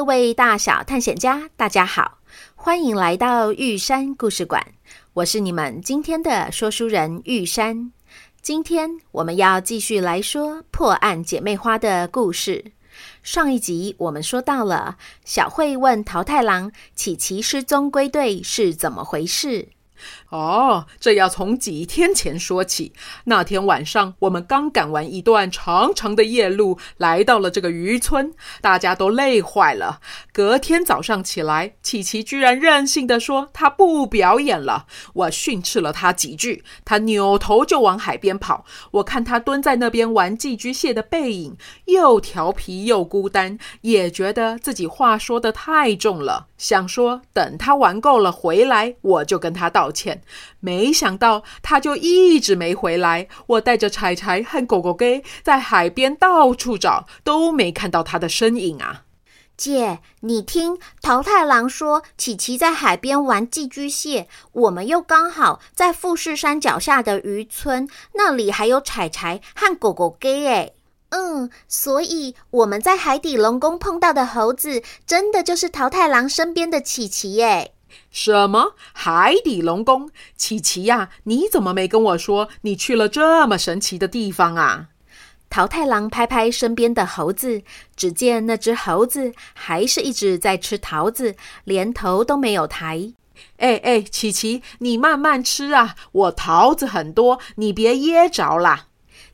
[0.00, 2.20] 各位大小探险家，大家好，
[2.54, 4.66] 欢迎来到玉山故事馆。
[5.12, 7.92] 我是你们今天的说书人玉山。
[8.40, 12.72] 今天我们要继续来说破案姐妹花的故事。
[13.22, 19.68] 上一集我们说到了小慧问桃太郎：“琪琪失踪归队是怎么回事？”
[20.30, 22.92] 哦，这要从几天前说起。
[23.24, 30.00] 那天晚上，我们刚赶完一段长长的夜路，来到了这个渔村，大家都累坏了。
[30.32, 34.86] 隔天早上起来，琪琪居然任性地说她不表演了。
[35.14, 38.64] 我训斥了她几句，她扭头就往海边跑。
[38.92, 41.56] 我看她蹲在那边玩寄居蟹的背影，
[41.86, 50.19] 又调皮又孤单，也觉得自己话说得太重了，想说等她玩够了回来，我就跟她道歉。
[50.60, 53.28] 没想到他就一直没回来。
[53.46, 59.02] 我带着柴柴和狗狗给在海边到处找，都没看到他的身影啊！
[59.56, 70.74] 姐，你听桃太郎说，琪琪在海边玩寄居蟹，我们又刚好在富士山脚下的渔村，那里还有柴柴和狗狗给诶。
[71.10, 77.72] 嗯，所以我们在海底龙宫碰到的猴子，真的就是桃太郎身边的琪琪耶。
[78.10, 80.10] 什么海底龙宫？
[80.36, 84.88] 琪琪呀，你怎么没跟我说你去了这么神奇的地方啊？
[85.48, 87.62] 桃太郎拍拍身边的猴子，
[87.96, 91.34] 只见那只猴子还是一直在吃桃子，
[91.64, 93.12] 连头都没有抬。
[93.56, 98.86] 哎哎，琪琪，你慢慢吃啊，我桃子很多，你别噎着啦。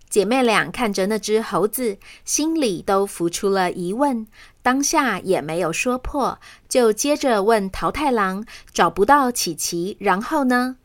[0.08, 4.26] 姐妹俩看着那只猴子，心里都浮出了疑问。
[4.66, 8.44] 当下也没有说破，就接着问桃太郎
[8.74, 10.78] ：“找不到琪琪，然后呢？”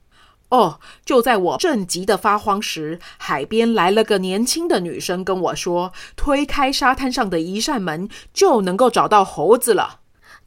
[0.49, 10.01] 哦，就在我正急得发慌时，海边来了个年轻的女生跟我说：“推开沙滩上的一扇门，就能够找到猴子了。”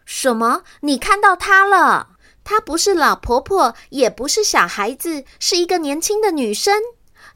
[0.06, 0.62] 什么？
[0.82, 2.10] 你看到她了？
[2.44, 6.80] 她不是老婆婆，也不是小孩子，是一个年轻的女生。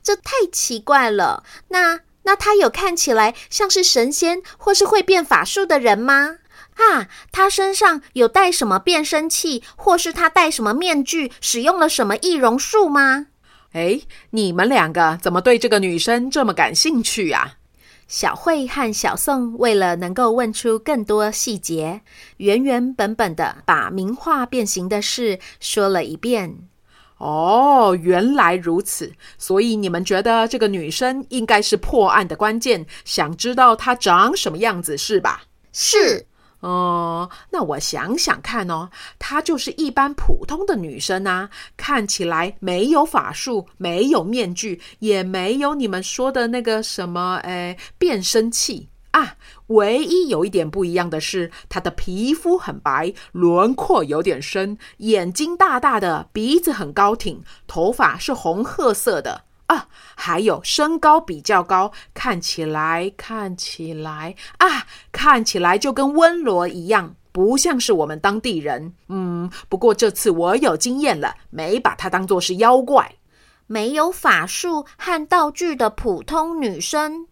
[0.01, 1.43] 这太奇怪了。
[1.71, 2.03] 那……
[2.29, 6.37] 那他有看起来像是神仙或是会变法术的人吗？
[6.75, 13.29] 啊，他身上有带什么变声器，或是他戴什么面具，使用了什么易容术吗？
[13.73, 14.03] 哎，
[14.33, 17.55] 你们两个怎么对这个女生这么感兴趣呀？
[18.07, 22.03] 小慧和小宋为了能够问出更多细节，
[22.37, 26.69] 原原本本的把名画变形的事说了一遍。
[27.19, 35.43] 哦，原来如此，所以你们觉得这个女生应该是破案的关键，想知道她长什么样子是吧？
[35.73, 36.27] 是。
[36.61, 48.89] 哦，那我想想看哦，她就是一般普通的女生啊，看起来没有法术，没有面具，也没有你们说的那个什么，诶，变声器。
[49.13, 49.37] 啊，
[49.69, 68.93] 唯一有一点不一样的是，她的皮肤很白，轮廓有点深，眼睛大大的，鼻子很高挺，头发是红褐色的啊，还有身高比较高，看起来看起来啊，看起来就跟温罗一样，不像是我们当地人。
[69.09, 73.17] 嗯，不过这次我有经验了，没把她当作是妖怪，
[73.67, 77.27] 没有法术和道具的普通女生。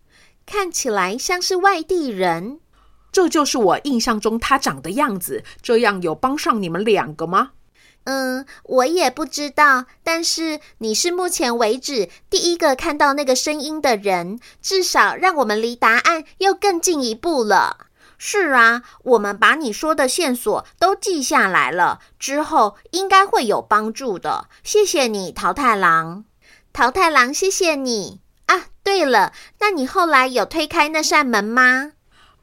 [0.47, 2.61] 看起来像是外地人，
[3.11, 5.43] 这就是我印象中他长的样子。
[5.61, 7.51] 这样有帮上你们两个吗？
[8.05, 9.87] 嗯，我也不知道。
[10.05, 17.89] 但是你是目前为止第一个看到那个声音的人，至少让我们离答案又更进一步了。
[18.17, 24.49] 是啊，我们把你说的线索都记下来了，之后应该会有帮助的。
[24.63, 26.25] 谢谢你，桃太郎。
[26.73, 28.26] 桃太郎，谢谢你啊。
[28.87, 31.95] 对了，那你后来有推开那扇门吗？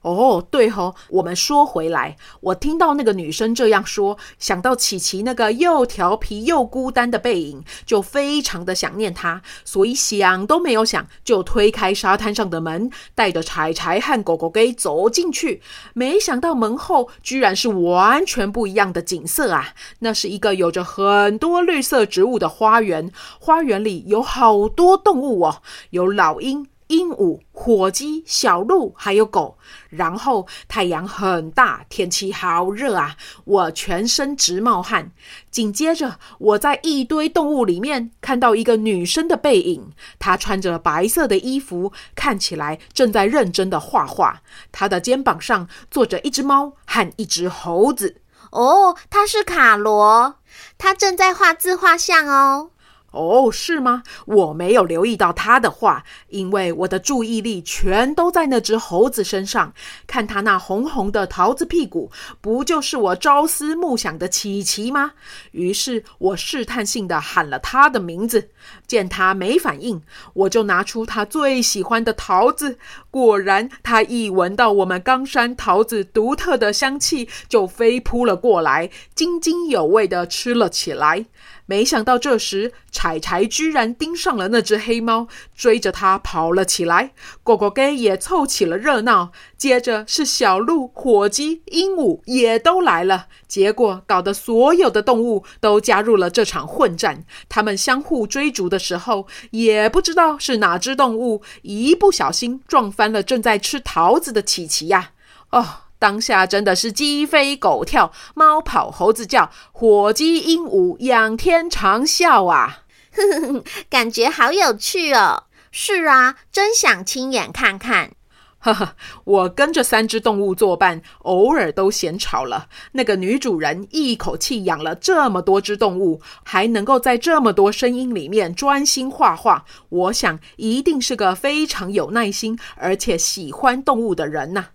[0.04, 15.62] 哦，对吼，我们说回来，我听到那个女生这样说，想到琪琪那个又调皮又孤单的背影，就非常的想念她，所以想都没有想，就推开沙滩上的门，带着柴柴和狗狗给走进去。
[15.94, 19.70] 没想到门后居然是完全不一样的景色啊！
[20.00, 23.10] 那是一个有着很多绿色植物的花园，
[23.40, 25.62] 花园里有好多动物哦，
[25.92, 26.68] 有老鹰。
[26.94, 29.58] 鹦鹉、火鸡、小鹿，还有狗。
[29.90, 33.16] 然后太阳很大，天气好热啊！
[33.46, 35.12] 我全身直冒汗。
[35.50, 44.42] 紧接着，我在一堆动物里面看到一个女生的背影，她穿着白色的衣服，看起来正在认真的画画。
[44.72, 48.22] 她的肩膀上坐着一只猫和一只猴子。
[48.52, 50.36] 哦，她是卡罗，
[50.78, 52.70] 她正在画自画像哦。
[53.14, 54.04] 哦，是吗？
[54.26, 59.72] 我没有留意到他的话，因为我的注意力全都在那只猴子身上。
[60.08, 62.12] 看他那红红的桃子屁股，
[62.42, 65.12] 不就是我朝思暮想的琪琪吗？
[65.52, 68.50] 于是我试探性地喊了他的名字。
[68.88, 70.02] 见他没反应，
[70.34, 72.78] 我就拿出他最喜欢的桃子。
[73.12, 81.26] 果然，他一闻到我们冈山桃子独特的香气，就飞扑了过来，津津有味地吃了起来。
[81.66, 87.14] 没想到这时，柴柴居然盯上了那只黑猫，追着它跑了起来。
[87.42, 93.28] 果果给也凑起了热闹，接着是小鹿、火鸡、鹦鹉也都来了。
[93.48, 97.24] 结果搞得所有的动物都加入了这场混战。
[97.48, 105.12] 它们相互追逐的时候，也不知道是哪只动物一不小心撞翻了正在吃桃子的琪琪呀！
[105.52, 105.83] 哦。
[106.04, 112.80] 当下真的是鸡飞狗跳，猫跑猴子叫，火鸡鹦鹉仰天长啸啊！
[113.16, 115.44] 呵呵，感觉好有趣哦。
[115.72, 118.12] 是啊，真想亲眼看看。
[118.60, 122.68] 呵呵，我跟着三只动物作伴，偶尔都嫌吵了。
[122.92, 134.66] 那个女主人一口气养了这么多只动物，还能够在这么多声音里面专心画画，我想一定是个非常有耐心而且喜欢动物的人呐。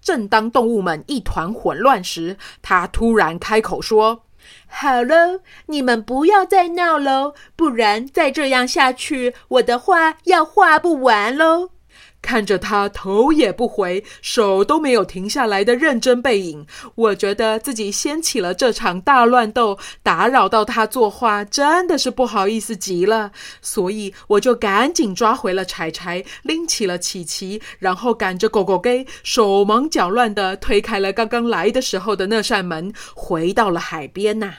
[0.00, 4.24] 正当动物们一团混乱时，他突然开口说
[4.66, 11.70] ：“好了，你们不要再闹喽，不然再这样下去，我的画要画不完喽。”
[12.26, 23.30] 看着他头也不回、手都没有停下来的认真背影，我觉得自己掀起了这场大乱斗，打扰到他作画，真的是不好意思极了。
[23.62, 34.52] 所以我就赶紧抓回了柴柴，拎起了琪琪，然后赶着狗狗给，手忙脚乱地推开了刚刚来的时候的那扇门，回到了海边呐、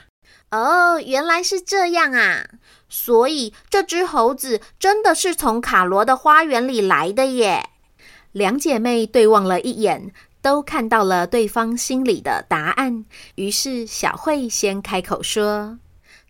[0.50, 2.44] 哦，原来是这样啊！
[2.88, 7.68] 所以这只猴子真的是从卡罗的花园里来的耶。
[8.32, 13.04] 两姐妹对望了一眼，都看到了对方心里的答案。
[13.34, 15.78] 于是小慧先开口说：“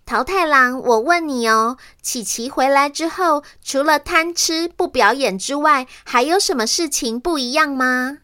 [0.05, 8.19] 桃太郎，我问你哦，琪琪回来之后，除了贪吃不表演之外，还有什么事情不一样吗？”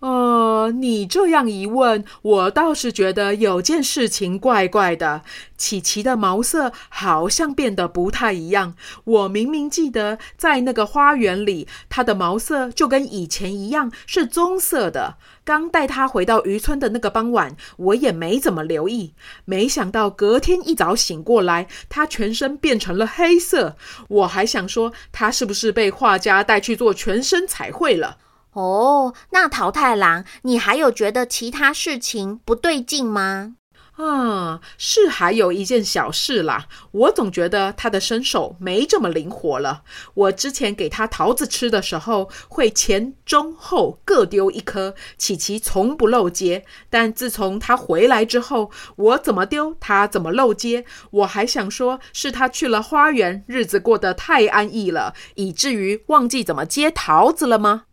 [0.00, 5.22] 呃，你这样一问，我倒是觉得有件事情怪怪的。
[5.58, 8.74] 琪琪的毛色好像变得不太一样。
[9.04, 15.16] 我明明记得在那个花园里，它的毛色就跟以前一样是棕色的。
[15.44, 19.12] 刚带它回到渔村的那个傍晚，我也没怎么留意。
[19.44, 23.76] 没想到隔天一早醒过来，它全身变成了黑色。
[24.08, 28.16] 我还想说，它是不是被画家带去做全身彩绘了？
[28.52, 33.54] 哦，那桃太郎，你还有觉得其他事情不对劲吗？
[33.96, 36.68] 啊，是还有一件小事啦。
[36.90, 39.82] 我总觉得他的身手没这么灵活了。
[40.14, 46.64] 我之前给他桃子吃的时候，会前中后各丢一颗，琪琪从不漏接。
[46.88, 50.86] 但自从他回来之后，我怎么丢他怎么漏接。
[51.10, 57.84] 我还想说是他去了花园，日子过得太安逸了，以至于忘记怎么接桃子了吗？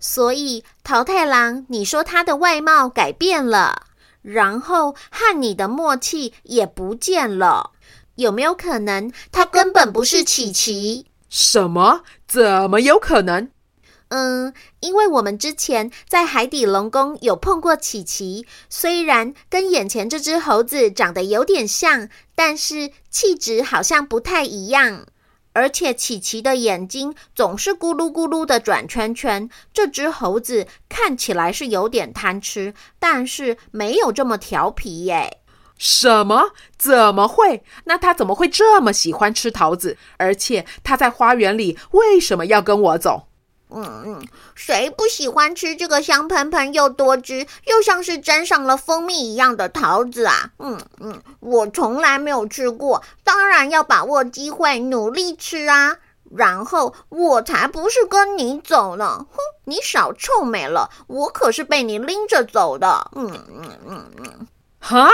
[0.00, 3.82] 所以，桃太郎，你说他的外貌改变了，
[4.22, 7.72] 然后和你的默契也不见了，
[8.14, 11.06] 有没有可能他根本不是琪琪？
[11.28, 12.02] 什么？
[12.26, 13.50] 怎么有可能？
[14.08, 25.06] 嗯，因为我们之前在海底龙宫有碰过琪琪，虽然跟眼前这只猴子长得有点像，但是气质好像不太一样。
[25.52, 29.48] 而且琪琪的眼睛总是咕噜咕噜的转圈圈。
[29.72, 35.38] 这只猴子看起来是有点贪吃，但是没有这么调皮耶。
[35.78, 36.50] 什么？
[36.76, 37.64] 怎么会？
[37.84, 39.96] 那他怎么会这么喜欢吃桃子？
[40.18, 43.29] 而且他在花园里为什么要跟我走？
[43.72, 50.50] 嗯嗯，谁不喜欢吃这个香喷喷又多汁又像是沾上了蜂蜜一样的桃子啊？
[50.58, 55.96] 嗯嗯，我从来没有吃过，当然要把握机会努力吃啊。
[56.36, 63.10] 然后我才不是跟你走呢，哼，你少臭美了，我可是被你拎着走的。
[63.16, 64.46] 嗯嗯嗯嗯，
[64.78, 65.10] 哈？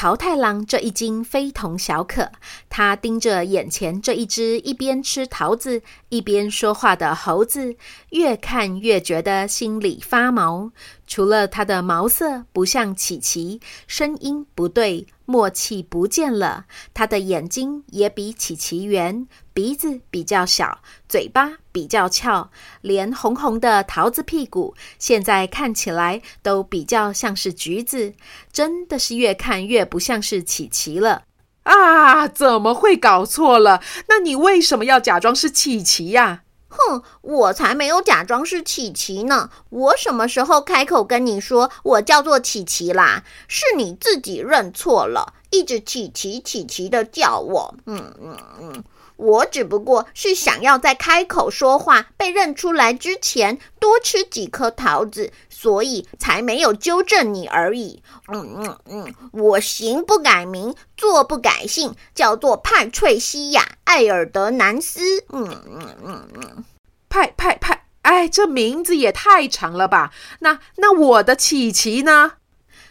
[0.00, 2.30] 桃太郎这一惊非同小可，
[2.68, 7.74] 他盯着眼前这一只一边吃桃子一边说话的猴子，
[8.10, 10.70] 越看越觉得心里发毛。
[11.08, 22.50] 除了它的毛色不像琪琪，声音不对，默契不见了，它的眼睛也比琪琪圆，鼻子比较小，嘴巴比较翘，
[22.82, 28.12] 连红红的桃子屁股现在看起来都比较像是橘子，
[28.52, 31.22] 真的是越看越不像是琪琪了
[31.62, 32.28] 啊！
[32.28, 33.82] 怎么会搞错了？
[34.08, 36.42] 那你为什么要假装是琪琪呀？
[36.68, 39.50] 哼，我才没有假装是琪琪呢！
[39.70, 43.24] 我什么时候开口跟你说我叫做琪琪啦？
[43.48, 47.74] 是你自己认错了，一直琪琪琪琪的叫我。
[47.86, 48.84] 嗯嗯嗯，
[49.16, 58.02] 我只不过是想要在开口说话被认出来之前多吃几颗桃子，所以才没有纠正你而已。
[58.30, 65.00] 嗯嗯嗯，我行不改名，坐不改姓，叫做派翠西亚·艾尔德南斯。
[65.30, 66.64] 嗯嗯嗯嗯，
[67.08, 70.12] 派派派，哎，这名字也太长了吧？
[70.40, 72.32] 那那我的琪琪呢？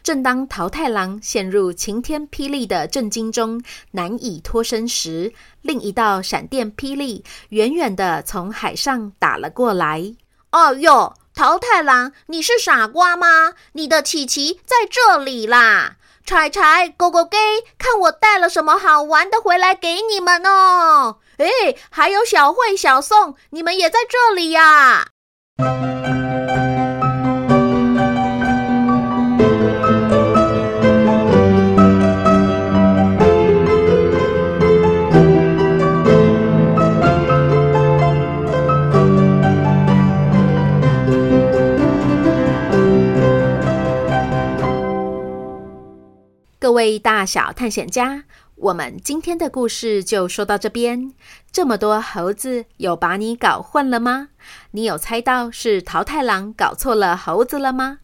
[0.01, 3.61] 正当桃太郎陷入晴天霹雳的震惊中
[3.91, 10.15] 难以脱身时，另一道闪电霹雳远远地从海上打了过来。
[10.51, 11.13] 哦哟！
[11.35, 13.53] 桃太郎，你是傻瓜吗？
[13.73, 15.97] 你的琪琪在这里啦！
[16.27, 17.37] 柴柴狗狗给
[17.77, 21.19] 看我带了什么好玩的回来给你们哦！
[21.37, 21.47] 哎，
[21.89, 25.07] 还有小慧、小宋，你们也在这里呀！
[46.77, 51.11] 位大小探险家，我们今天的故事就说到这边。
[51.51, 54.29] 这么多猴子，有把你搞混了吗？
[54.69, 57.97] 你有猜到是桃太郎搞错了猴子了吗？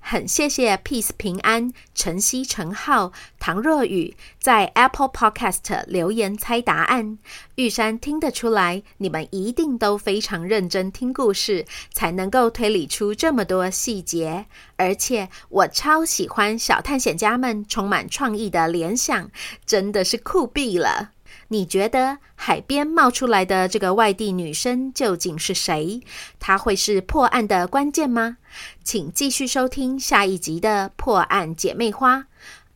[0.00, 7.18] 很谢谢 Peace 平安、晨曦、陈浩、唐若雨在 Apple Podcast 留言猜答案。
[7.56, 14.46] 玉山听得出来，你们一定都非常认真听故事，才能够推理出这么多细节。
[14.76, 19.30] 而且我超喜欢小探险家们充满创意的联想，
[19.66, 21.10] 真的是酷毙了。
[21.48, 26.02] 你觉得海边冒出来的这个外地女生究竟是谁？
[26.38, 28.36] 她会是破案的关键吗？
[28.84, 32.16] 请继续收听下一集的《破案姐妹花》。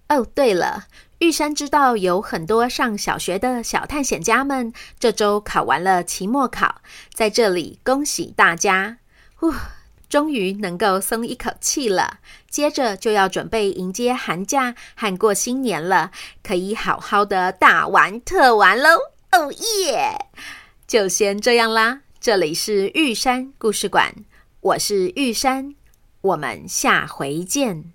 [0.09, 0.87] 哦，对了，
[1.19, 6.81] 玉山知道有很多上小学的小探险家们这周考完了期末考，
[7.13, 8.99] 在这里恭喜大家！
[9.35, 9.53] 呼。
[10.13, 12.19] 终于能够松一口气了，
[12.51, 16.11] 接着就要准备迎接寒假和过新年了，
[16.43, 18.91] 可以好好的大玩特玩喽！
[19.31, 20.27] 哦耶！
[20.87, 24.15] 就先这样啦，这里是玉山故事馆，
[24.61, 25.75] 我是玉山，
[26.21, 27.95] 我们下回见。